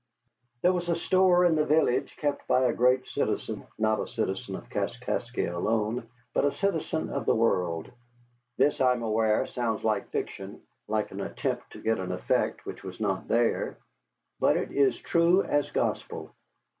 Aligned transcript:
There 0.63 0.73
was 0.73 0.89
a 0.89 0.95
store 0.95 1.45
in 1.45 1.53
the 1.53 1.63
village 1.63 2.17
kept 2.17 2.47
by 2.47 2.61
a 2.63 2.73
great 2.73 3.05
citizen, 3.05 3.67
not 3.77 3.99
a 3.99 4.07
citizen 4.07 4.55
of 4.55 4.67
Kaskaskia 4.67 5.55
alone, 5.55 6.09
but 6.33 6.43
a 6.43 6.51
citizen 6.55 7.11
of 7.11 7.27
the 7.27 7.35
world. 7.35 7.91
This, 8.57 8.81
I 8.81 8.93
am 8.93 9.03
aware, 9.03 9.45
sounds 9.45 9.83
like 9.83 10.09
fiction, 10.09 10.63
like 10.87 11.11
an 11.11 11.21
attempt 11.21 11.73
to 11.73 11.81
get 11.83 11.99
an 11.99 12.11
effect 12.11 12.65
which 12.65 12.81
was 12.83 12.99
not 12.99 13.27
there. 13.27 13.77
But 14.39 14.57
it 14.57 14.71
is 14.71 14.97
true 14.97 15.43
as 15.43 15.69
gospel. 15.69 16.31